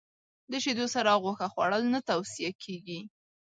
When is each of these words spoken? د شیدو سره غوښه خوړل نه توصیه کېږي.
د 0.51 0.53
شیدو 0.63 0.85
سره 0.95 1.11
غوښه 1.23 1.47
خوړل 1.53 1.83
نه 1.93 1.99
توصیه 2.09 2.51
کېږي. 2.63 2.99